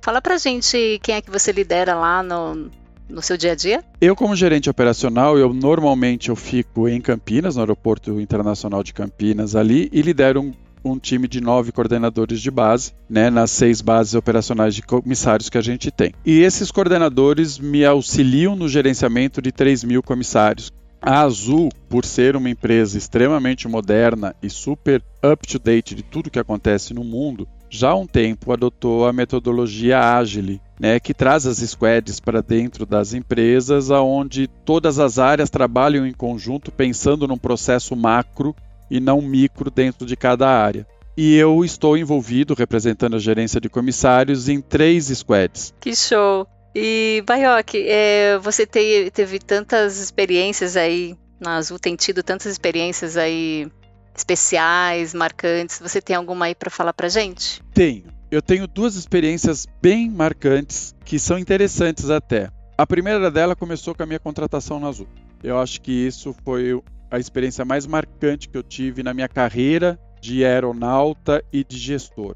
fala 0.01 0.21
pra 0.21 0.37
gente 0.37 0.99
quem 1.03 1.15
é 1.15 1.21
que 1.21 1.29
você 1.29 1.51
lidera 1.51 1.93
lá 1.93 2.23
no, 2.23 2.71
no 3.07 3.21
seu 3.21 3.37
dia 3.37 3.51
a 3.51 3.55
dia? 3.55 3.83
Eu, 4.01 4.15
como 4.15 4.35
gerente 4.35 4.69
operacional, 4.69 5.37
eu 5.37 5.53
normalmente 5.53 6.29
eu 6.29 6.35
fico 6.35 6.87
em 6.87 6.99
Campinas, 6.99 7.55
no 7.55 7.61
Aeroporto 7.61 8.19
Internacional 8.19 8.83
de 8.83 8.93
Campinas 8.93 9.55
ali, 9.55 9.89
e 9.93 10.01
lidero 10.01 10.41
um, 10.41 10.53
um 10.91 10.99
time 10.99 11.27
de 11.27 11.41
nove 11.41 11.71
coordenadores 11.71 12.41
de 12.41 12.51
base, 12.51 12.93
né, 13.09 13.29
nas 13.29 13.51
seis 13.51 13.81
bases 13.81 14.13
operacionais 14.13 14.75
de 14.75 14.81
comissários 14.81 15.49
que 15.49 15.57
a 15.57 15.61
gente 15.61 15.91
tem. 15.91 16.13
E 16.25 16.41
esses 16.41 16.71
coordenadores 16.71 17.59
me 17.59 17.85
auxiliam 17.85 18.55
no 18.55 18.67
gerenciamento 18.67 19.41
de 19.41 19.51
3 19.51 19.83
mil 19.83 20.01
comissários. 20.01 20.71
A 21.01 21.21
Azul, 21.21 21.69
por 21.87 22.03
ser 22.03 22.35
uma 22.35 22.49
empresa 22.49 22.97
extremamente 22.97 23.67
moderna 23.67 24.35
e 24.41 24.49
super 24.49 25.03
up-to-date 25.23 25.93
de 25.93 26.03
tudo 26.03 26.31
que 26.31 26.39
acontece 26.39 26.93
no 26.93 27.03
mundo, 27.03 27.47
já 27.69 27.89
há 27.89 27.95
um 27.95 28.07
tempo 28.07 28.51
adotou 28.51 29.07
a 29.07 29.13
metodologia 29.13 29.99
Agile, 29.99 30.61
né, 30.79 30.99
que 30.99 31.13
traz 31.13 31.45
as 31.45 31.57
squads 31.57 32.19
para 32.19 32.41
dentro 32.41 32.85
das 32.85 33.13
empresas, 33.13 33.91
aonde 33.91 34.47
todas 34.47 34.99
as 34.99 35.19
áreas 35.19 35.49
trabalham 35.49 36.05
em 36.05 36.13
conjunto 36.13 36.71
pensando 36.71 37.27
num 37.27 37.37
processo 37.37 37.95
macro 37.95 38.55
e 38.89 38.99
não 38.99 39.21
micro 39.21 39.69
dentro 39.69 40.05
de 40.05 40.15
cada 40.15 40.47
área. 40.47 40.87
E 41.15 41.35
eu 41.35 41.65
estou 41.65 41.97
envolvido, 41.97 42.53
representando 42.53 43.15
a 43.15 43.19
gerência 43.19 43.59
de 43.59 43.69
comissários, 43.69 44.47
em 44.47 44.61
três 44.61 45.07
squads. 45.07 45.73
Que 45.79 45.95
show! 45.95 46.47
E, 46.75 47.23
Baioc, 47.25 47.73
é, 47.73 48.37
você 48.37 48.65
te, 48.65 49.09
teve 49.11 49.39
tantas 49.39 49.97
experiências 49.97 50.77
aí 50.77 51.17
na 51.39 51.55
Azul, 51.55 51.79
tem 51.79 51.95
tido 51.95 52.21
tantas 52.21 52.51
experiências 52.51 53.17
aí 53.17 53.67
especiais, 54.15 55.13
marcantes. 55.13 55.79
Você 55.79 56.01
tem 56.01 56.15
alguma 56.15 56.45
aí 56.45 56.55
para 56.55 56.69
falar 56.69 56.93
para 56.93 57.09
gente? 57.09 57.63
Tenho. 57.73 58.05
Eu 58.29 58.41
tenho 58.41 58.67
duas 58.67 58.95
experiências 58.95 59.65
bem 59.81 60.09
marcantes 60.09 60.93
que 61.05 61.17
são 61.17 61.39
interessantes 61.39 62.09
até. 62.09 62.49
A 62.77 62.85
primeira 62.85 63.31
dela 63.31 63.55
começou 63.55 63.95
com 63.95 64.03
a 64.03 64.05
minha 64.05 64.19
contratação 64.19 64.79
na 64.79 64.87
Azul. 64.87 65.07
Eu 65.43 65.57
acho 65.59 65.81
que 65.81 65.91
isso 65.91 66.35
foi 66.43 66.79
a 67.09 67.19
experiência 67.19 67.65
mais 67.65 67.85
marcante 67.85 68.49
que 68.49 68.57
eu 68.57 68.63
tive 68.63 69.03
na 69.03 69.13
minha 69.13 69.27
carreira 69.27 69.99
de 70.21 70.43
aeronauta 70.43 71.43
e 71.51 71.63
de 71.63 71.77
gestor. 71.77 72.35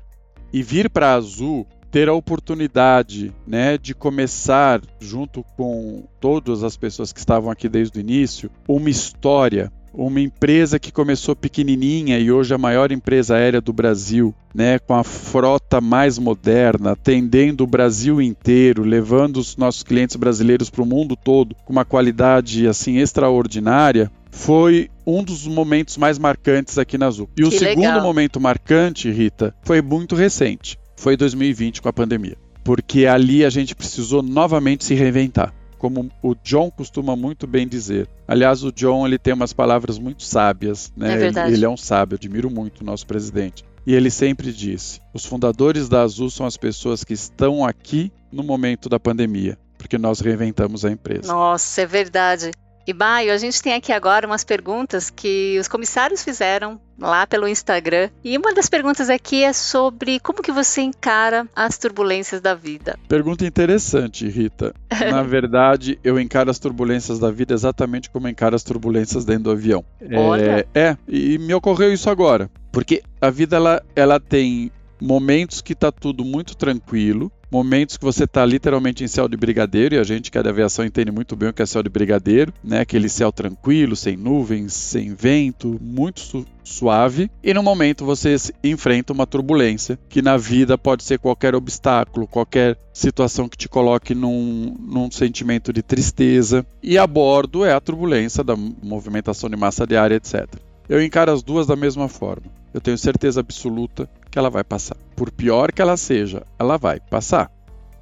E 0.53 0.61
vir 0.61 0.89
para 0.89 1.09
a 1.09 1.15
Azul, 1.15 1.67
ter 1.89 2.07
a 2.07 2.13
oportunidade 2.13 3.33
né, 3.45 3.77
de 3.77 3.93
começar, 3.93 4.81
junto 4.99 5.43
com 5.57 6.07
todas 6.19 6.63
as 6.63 6.77
pessoas 6.77 7.11
que 7.11 7.19
estavam 7.19 7.51
aqui 7.51 7.67
desde 7.67 7.99
o 7.99 8.01
início, 8.01 8.49
uma 8.67 8.89
história 8.89 9.71
uma 9.93 10.21
empresa 10.21 10.79
que 10.79 10.91
começou 10.91 11.35
pequenininha 11.35 12.17
e 12.17 12.31
hoje 12.31 12.53
é 12.53 12.55
a 12.55 12.59
maior 12.59 12.91
empresa 12.91 13.35
aérea 13.35 13.59
do 13.59 13.73
Brasil, 13.73 14.33
né, 14.53 14.79
com 14.79 14.93
a 14.93 15.03
frota 15.03 15.81
mais 15.81 16.17
moderna, 16.17 16.91
atendendo 16.91 17.63
o 17.63 17.67
Brasil 17.67 18.21
inteiro, 18.21 18.83
levando 18.83 19.37
os 19.37 19.57
nossos 19.57 19.83
clientes 19.83 20.15
brasileiros 20.15 20.69
para 20.69 20.81
o 20.81 20.85
mundo 20.85 21.15
todo 21.15 21.55
com 21.65 21.73
uma 21.73 21.85
qualidade 21.85 22.67
assim 22.67 22.97
extraordinária, 22.97 24.11
foi 24.31 24.89
um 25.05 25.23
dos 25.23 25.45
momentos 25.45 25.97
mais 25.97 26.17
marcantes 26.17 26.77
aqui 26.77 26.97
na 26.97 27.07
Azul. 27.07 27.29
E 27.37 27.41
que 27.41 27.47
o 27.47 27.51
segundo 27.51 27.85
legal. 27.85 28.01
momento 28.01 28.39
marcante, 28.39 29.11
Rita, 29.11 29.53
foi 29.63 29.81
muito 29.81 30.15
recente. 30.15 30.79
Foi 30.95 31.17
2020 31.17 31.81
com 31.81 31.89
a 31.89 31.93
pandemia. 31.93 32.37
Porque 32.63 33.05
ali 33.05 33.43
a 33.43 33.49
gente 33.49 33.75
precisou 33.75 34.21
novamente 34.21 34.85
se 34.85 34.93
reinventar 34.93 35.53
como 35.81 36.11
o 36.21 36.35
John 36.35 36.69
costuma 36.69 37.15
muito 37.15 37.47
bem 37.47 37.67
dizer. 37.67 38.07
Aliás, 38.27 38.63
o 38.63 38.71
John 38.71 39.07
ele 39.07 39.17
tem 39.17 39.33
umas 39.33 39.51
palavras 39.51 39.97
muito 39.97 40.21
sábias, 40.21 40.93
né? 40.95 41.15
É 41.15 41.17
verdade. 41.17 41.53
Ele 41.53 41.65
é 41.65 41.69
um 41.69 41.75
sábio, 41.75 42.17
admiro 42.17 42.51
muito 42.51 42.81
o 42.81 42.83
nosso 42.83 43.07
presidente. 43.07 43.65
E 43.83 43.95
ele 43.95 44.11
sempre 44.11 44.53
disse: 44.53 45.01
os 45.11 45.25
fundadores 45.25 45.89
da 45.89 46.03
Azul 46.03 46.29
são 46.29 46.45
as 46.45 46.55
pessoas 46.55 47.03
que 47.03 47.13
estão 47.13 47.65
aqui 47.65 48.11
no 48.31 48.43
momento 48.43 48.87
da 48.87 48.99
pandemia, 48.99 49.57
porque 49.75 49.97
nós 49.97 50.19
reinventamos 50.19 50.85
a 50.85 50.91
empresa. 50.91 51.33
Nossa, 51.33 51.81
é 51.81 51.85
verdade. 51.87 52.51
E 52.91 52.93
Baio, 52.93 53.31
a 53.31 53.37
gente 53.37 53.61
tem 53.61 53.73
aqui 53.73 53.93
agora 53.93 54.27
umas 54.27 54.43
perguntas 54.43 55.09
que 55.09 55.57
os 55.57 55.69
comissários 55.69 56.25
fizeram 56.25 56.77
lá 56.99 57.25
pelo 57.25 57.47
Instagram. 57.47 58.09
E 58.21 58.37
uma 58.37 58.53
das 58.53 58.67
perguntas 58.67 59.09
aqui 59.09 59.45
é 59.45 59.53
sobre 59.53 60.19
como 60.19 60.41
que 60.43 60.51
você 60.51 60.81
encara 60.81 61.47
as 61.55 61.77
turbulências 61.77 62.41
da 62.41 62.53
vida. 62.53 62.99
Pergunta 63.07 63.45
interessante, 63.45 64.27
Rita. 64.27 64.73
Na 65.09 65.23
verdade, 65.23 65.97
eu 66.03 66.19
encaro 66.19 66.51
as 66.51 66.59
turbulências 66.59 67.17
da 67.17 67.31
vida 67.31 67.53
exatamente 67.53 68.09
como 68.09 68.27
encaro 68.27 68.57
as 68.57 68.63
turbulências 68.63 69.23
dentro 69.23 69.45
do 69.45 69.51
avião. 69.51 69.85
Olha. 70.13 70.67
É, 70.73 70.89
é, 70.89 70.97
e 71.07 71.37
me 71.37 71.53
ocorreu 71.53 71.93
isso 71.93 72.09
agora. 72.09 72.51
Porque 72.73 73.01
a 73.21 73.29
vida 73.29 73.55
ela, 73.55 73.81
ela 73.95 74.19
tem 74.19 74.69
momentos 75.01 75.61
que 75.61 75.71
está 75.71 75.93
tudo 75.93 76.25
muito 76.25 76.57
tranquilo, 76.57 77.31
momentos 77.51 77.97
que 77.97 78.05
você 78.05 78.23
está 78.23 78.45
literalmente 78.45 79.03
em 79.03 79.07
céu 79.07 79.27
de 79.27 79.35
brigadeiro, 79.35 79.95
e 79.95 79.99
a 79.99 80.03
gente 80.03 80.31
que 80.31 80.37
é 80.37 80.43
da 80.43 80.49
aviação 80.49 80.85
entende 80.85 81.11
muito 81.11 81.35
bem 81.35 81.49
o 81.49 81.53
que 81.53 81.61
é 81.61 81.65
céu 81.65 81.83
de 81.83 81.89
brigadeiro, 81.89 82.53
né? 82.63 82.79
Aquele 82.79 83.09
céu 83.09 83.31
tranquilo, 83.31 83.95
sem 83.95 84.15
nuvens, 84.15 84.73
sem 84.73 85.13
vento, 85.13 85.77
muito 85.81 86.21
su 86.21 86.45
suave. 86.63 87.29
E 87.43 87.53
no 87.53 87.61
momento 87.61 88.05
você 88.05 88.35
enfrenta 88.63 89.11
uma 89.11 89.27
turbulência, 89.27 89.99
que 90.07 90.21
na 90.21 90.37
vida 90.37 90.77
pode 90.77 91.03
ser 91.03 91.19
qualquer 91.19 91.53
obstáculo, 91.53 92.27
qualquer 92.27 92.77
situação 92.93 93.49
que 93.49 93.57
te 93.57 93.67
coloque 93.67 94.15
num, 94.15 94.75
num 94.79 95.11
sentimento 95.11 95.73
de 95.73 95.81
tristeza. 95.81 96.65
E 96.81 96.97
a 96.97 97.05
bordo 97.05 97.65
é 97.65 97.73
a 97.73 97.81
turbulência 97.81 98.43
da 98.43 98.55
movimentação 98.55 99.49
de 99.49 99.57
massa 99.57 99.85
diária, 99.85 100.15
etc. 100.15 100.47
Eu 100.87 101.03
encaro 101.03 101.31
as 101.31 101.43
duas 101.43 101.67
da 101.67 101.75
mesma 101.75 102.07
forma. 102.07 102.45
Eu 102.73 102.79
tenho 102.79 102.97
certeza 102.97 103.41
absoluta 103.41 104.09
que 104.31 104.39
ela 104.39 104.49
vai 104.49 104.63
passar. 104.63 104.95
Por 105.15 105.29
pior 105.29 105.71
que 105.71 105.81
ela 105.81 105.97
seja, 105.97 106.43
ela 106.57 106.77
vai 106.77 106.99
passar. 106.99 107.51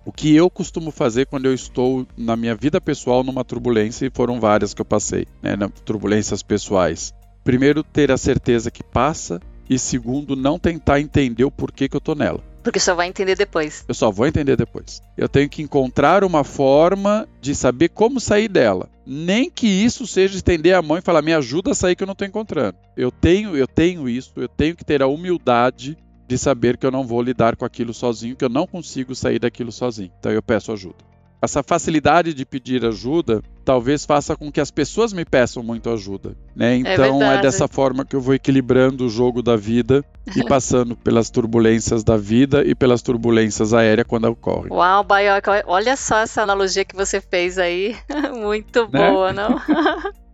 O 0.05 0.11
que 0.11 0.35
eu 0.35 0.49
costumo 0.49 0.91
fazer 0.91 1.25
quando 1.25 1.47
eu 1.47 1.53
estou 1.53 2.07
na 2.15 2.35
minha 2.35 2.55
vida 2.55 2.79
pessoal 2.79 3.23
numa 3.23 3.43
turbulência, 3.43 4.05
e 4.05 4.11
foram 4.13 4.39
várias 4.39 4.73
que 4.73 4.81
eu 4.81 4.85
passei, 4.85 5.27
né, 5.41 5.57
turbulências 5.83 6.41
pessoais. 6.41 7.13
Primeiro, 7.43 7.83
ter 7.83 8.11
a 8.11 8.17
certeza 8.17 8.71
que 8.71 8.83
passa, 8.83 9.39
e 9.69 9.77
segundo, 9.77 10.35
não 10.35 10.57
tentar 10.57 10.99
entender 10.99 11.43
o 11.43 11.51
porquê 11.51 11.89
que 11.89 11.95
eu 11.95 12.01
tô 12.01 12.15
nela. 12.15 12.43
Porque 12.63 12.79
só 12.79 12.93
vai 12.93 13.07
entender 13.07 13.35
depois. 13.35 13.85
Eu 13.87 13.93
só 13.93 14.11
vou 14.11 14.27
entender 14.27 14.55
depois. 14.55 15.01
Eu 15.17 15.29
tenho 15.29 15.49
que 15.49 15.61
encontrar 15.61 16.23
uma 16.23 16.43
forma 16.43 17.27
de 17.39 17.55
saber 17.55 17.89
como 17.89 18.19
sair 18.19 18.47
dela. 18.47 18.89
Nem 19.05 19.49
que 19.49 19.67
isso 19.67 20.05
seja 20.05 20.35
estender 20.35 20.75
a 20.75 20.81
mão 20.81 20.97
e 20.97 21.01
falar: 21.01 21.21
"Me 21.21 21.33
ajuda 21.33 21.71
a 21.71 21.75
sair 21.75 21.95
que 21.95 22.03
eu 22.03 22.07
não 22.07 22.11
estou 22.13 22.27
encontrando". 22.27 22.77
Eu 22.97 23.11
tenho, 23.11 23.55
eu 23.55 23.67
tenho 23.67 24.09
isso, 24.09 24.33
eu 24.35 24.47
tenho 24.47 24.75
que 24.75 24.83
ter 24.83 25.01
a 25.01 25.07
humildade 25.07 25.97
de 26.29 26.37
saber 26.37 26.77
que 26.77 26.85
eu 26.85 26.91
não 26.91 27.03
vou 27.03 27.23
lidar 27.23 27.55
com 27.55 27.65
aquilo 27.65 27.91
sozinho, 27.91 28.35
que 28.35 28.45
eu 28.45 28.49
não 28.49 28.67
consigo 28.67 29.15
sair 29.15 29.39
daquilo 29.39 29.71
sozinho. 29.71 30.11
Então 30.19 30.31
eu 30.31 30.43
peço 30.43 30.71
ajuda. 30.71 30.97
essa 31.41 31.63
facilidade 31.63 32.35
de 32.35 32.45
pedir 32.45 32.85
ajuda 32.85 33.41
talvez 33.65 34.05
faça 34.05 34.35
com 34.35 34.51
que 34.51 34.61
as 34.61 34.69
pessoas 34.69 35.11
me 35.11 35.25
peçam 35.25 35.63
muito 35.63 35.89
ajuda, 35.89 36.35
né? 36.55 36.73
É 36.73 36.75
então 36.75 37.23
é, 37.23 37.37
é, 37.37 37.41
dessa 37.41 37.67
forma 37.67 38.05
que 38.05 38.15
eu 38.15 38.21
vou 38.21 38.35
equilibrando 38.35 39.05
o 39.05 39.09
jogo 39.09 39.41
da 39.41 39.55
vida 39.55 40.05
e 40.35 40.43
passando 40.45 40.95
pelas 40.95 41.31
turbulências 41.31 42.03
da 42.03 42.15
vida 42.15 42.63
e 42.63 42.75
pelas 42.75 43.01
turbulências 43.01 43.73
aéreas 43.73 44.07
quando 44.07 44.25
ocorrem. 44.25 44.71
Uau, 44.71 45.03
Baioca, 45.03 45.63
olha 45.65 45.95
só 45.95 46.19
essa 46.19 46.43
analogia 46.43 46.85
que 46.85 46.95
você 46.95 47.19
fez 47.19 47.57
aí, 47.57 47.95
muito 48.39 48.87
né? 48.91 49.11
boa, 49.11 49.33
não? 49.33 49.59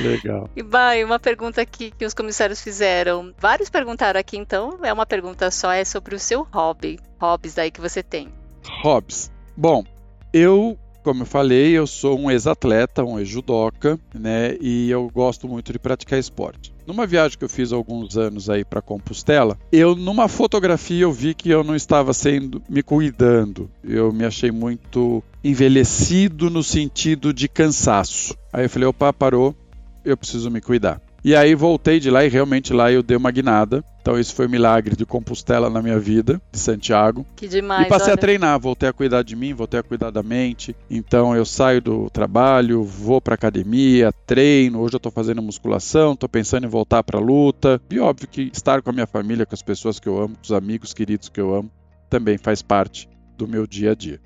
Legal. 0.00 0.48
E 0.56 0.62
vai, 0.62 1.02
uma 1.04 1.18
pergunta 1.18 1.60
aqui 1.60 1.90
que 1.90 2.04
os 2.04 2.14
comissários 2.14 2.60
fizeram. 2.60 3.32
Vários 3.38 3.70
perguntaram 3.70 4.18
aqui, 4.18 4.36
então 4.36 4.78
é 4.82 4.92
uma 4.92 5.06
pergunta 5.06 5.50
só, 5.50 5.72
é 5.72 5.84
sobre 5.84 6.14
o 6.14 6.18
seu 6.18 6.46
hobby. 6.52 6.98
Hobbies 7.20 7.58
aí 7.58 7.70
que 7.70 7.80
você 7.80 8.02
tem. 8.02 8.28
Hobbies. 8.82 9.30
Bom, 9.56 9.84
eu, 10.32 10.78
como 11.02 11.22
eu 11.22 11.26
falei, 11.26 11.72
eu 11.72 11.86
sou 11.86 12.18
um 12.18 12.30
ex-atleta, 12.30 13.04
um 13.04 13.18
ex-judoca, 13.18 13.98
né? 14.14 14.56
E 14.60 14.90
eu 14.90 15.10
gosto 15.12 15.48
muito 15.48 15.72
de 15.72 15.78
praticar 15.78 16.18
esporte. 16.18 16.72
Numa 16.86 17.06
viagem 17.06 17.36
que 17.36 17.44
eu 17.44 17.50
fiz 17.50 17.70
há 17.70 17.76
alguns 17.76 18.16
anos 18.16 18.48
aí 18.48 18.64
para 18.64 18.80
Compostela, 18.80 19.58
eu 19.70 19.94
numa 19.94 20.26
fotografia 20.26 21.02
eu 21.02 21.12
vi 21.12 21.34
que 21.34 21.50
eu 21.50 21.62
não 21.62 21.76
estava 21.76 22.14
sendo 22.14 22.62
me 22.66 22.82
cuidando. 22.82 23.70
Eu 23.84 24.10
me 24.10 24.24
achei 24.24 24.50
muito 24.50 25.22
envelhecido 25.44 26.48
no 26.48 26.62
sentido 26.62 27.34
de 27.34 27.46
cansaço. 27.46 28.34
Aí 28.50 28.64
eu 28.64 28.70
falei, 28.70 28.88
opa, 28.88 29.12
parou, 29.12 29.54
eu 30.04 30.16
preciso 30.16 30.50
me 30.50 30.60
cuidar. 30.60 31.00
E 31.24 31.34
aí 31.34 31.54
voltei 31.54 31.98
de 31.98 32.10
lá 32.10 32.24
e 32.24 32.28
realmente 32.28 32.72
lá 32.72 32.92
eu 32.92 33.02
dei 33.02 33.16
uma 33.16 33.30
guinada. 33.30 33.84
Então 34.00 34.18
esse 34.18 34.32
foi 34.32 34.46
o 34.46 34.50
milagre 34.50 34.96
de 34.96 35.04
Compostela 35.04 35.68
na 35.68 35.82
minha 35.82 35.98
vida, 35.98 36.40
de 36.50 36.58
Santiago. 36.58 37.26
Que 37.36 37.48
demais. 37.48 37.86
E 37.86 37.88
passei 37.88 38.06
olha. 38.06 38.14
a 38.14 38.16
treinar, 38.16 38.58
voltei 38.58 38.88
a 38.88 38.92
cuidar 38.92 39.22
de 39.22 39.34
mim, 39.36 39.52
voltei 39.52 39.80
a 39.80 39.82
cuidar 39.82 40.10
da 40.10 40.22
mente. 40.22 40.74
Então 40.88 41.34
eu 41.34 41.44
saio 41.44 41.82
do 41.82 42.08
trabalho, 42.08 42.84
vou 42.84 43.20
para 43.20 43.34
academia, 43.34 44.12
treino. 44.26 44.80
Hoje 44.80 44.94
eu 44.94 45.00
tô 45.00 45.10
fazendo 45.10 45.42
musculação, 45.42 46.16
tô 46.16 46.28
pensando 46.28 46.64
em 46.64 46.70
voltar 46.70 47.02
para 47.02 47.18
luta. 47.18 47.80
E 47.90 47.98
óbvio 47.98 48.28
que 48.28 48.50
estar 48.52 48.80
com 48.80 48.90
a 48.90 48.92
minha 48.92 49.06
família, 49.06 49.44
com 49.44 49.54
as 49.54 49.62
pessoas 49.62 49.98
que 49.98 50.08
eu 50.08 50.18
amo, 50.18 50.36
com 50.36 50.44
os 50.44 50.52
amigos 50.52 50.94
queridos 50.94 51.28
que 51.28 51.40
eu 51.40 51.54
amo, 51.54 51.70
também 52.08 52.38
faz 52.38 52.62
parte 52.62 53.08
do 53.36 53.46
meu 53.46 53.66
dia 53.66 53.90
a 53.90 53.94
dia. 53.94 54.20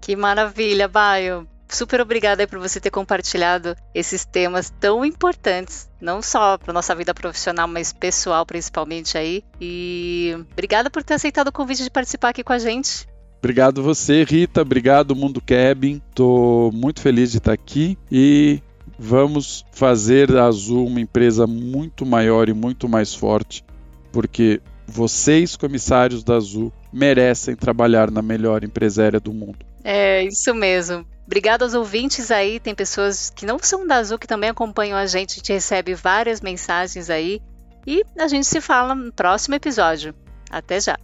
Que 0.00 0.16
maravilha, 0.16 0.88
Baio. 0.88 1.46
Super 1.68 2.00
obrigada 2.00 2.46
por 2.48 2.58
você 2.58 2.80
ter 2.80 2.90
compartilhado 2.90 3.76
esses 3.94 4.24
temas 4.24 4.70
tão 4.80 5.04
importantes, 5.04 5.88
não 6.00 6.20
só 6.20 6.58
para 6.58 6.72
nossa 6.72 6.94
vida 6.96 7.14
profissional, 7.14 7.68
mas 7.68 7.92
pessoal 7.92 8.44
principalmente 8.44 9.16
aí. 9.16 9.44
E 9.60 10.34
obrigada 10.52 10.90
por 10.90 11.04
ter 11.04 11.14
aceitado 11.14 11.48
o 11.48 11.52
convite 11.52 11.84
de 11.84 11.90
participar 11.90 12.30
aqui 12.30 12.42
com 12.42 12.52
a 12.52 12.58
gente. 12.58 13.06
Obrigado 13.38 13.82
você, 13.82 14.24
Rita. 14.24 14.62
Obrigado, 14.62 15.14
Mundo 15.14 15.40
Cabin. 15.40 16.02
Estou 16.10 16.72
muito 16.72 17.00
feliz 17.00 17.30
de 17.30 17.38
estar 17.38 17.52
aqui 17.52 17.96
e 18.10 18.60
vamos 18.98 19.64
fazer 19.72 20.36
a 20.36 20.46
Azul 20.46 20.86
uma 20.86 21.00
empresa 21.00 21.46
muito 21.46 22.04
maior 22.04 22.48
e 22.48 22.52
muito 22.52 22.88
mais 22.88 23.14
forte, 23.14 23.64
porque 24.12 24.60
vocês, 24.86 25.56
comissários 25.56 26.24
da 26.24 26.34
Azul, 26.34 26.72
merecem 26.92 27.54
trabalhar 27.54 28.10
na 28.10 28.20
melhor 28.20 28.64
empresa 28.64 29.02
aérea 29.02 29.20
do 29.20 29.32
mundo. 29.32 29.69
É, 29.82 30.22
isso 30.24 30.54
mesmo. 30.54 31.06
Obrigada 31.26 31.64
aos 31.64 31.74
ouvintes 31.74 32.30
aí. 32.30 32.58
Tem 32.58 32.74
pessoas 32.74 33.30
que 33.30 33.46
não 33.46 33.58
são 33.58 33.86
da 33.86 33.96
Azul 33.96 34.18
que 34.18 34.26
também 34.26 34.50
acompanham 34.50 34.98
a 34.98 35.06
gente. 35.06 35.32
A 35.32 35.34
gente 35.36 35.52
recebe 35.52 35.94
várias 35.94 36.40
mensagens 36.40 37.08
aí. 37.08 37.40
E 37.86 38.02
a 38.18 38.28
gente 38.28 38.46
se 38.46 38.60
fala 38.60 38.94
no 38.94 39.12
próximo 39.12 39.54
episódio. 39.54 40.14
Até 40.50 40.80
já! 40.80 40.98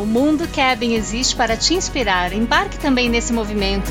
O 0.00 0.06
Mundo 0.06 0.48
Cabin 0.54 0.94
existe 0.94 1.36
para 1.36 1.56
te 1.56 1.74
inspirar. 1.74 2.32
Embarque 2.32 2.78
também 2.78 3.08
nesse 3.08 3.32
movimento 3.32 3.90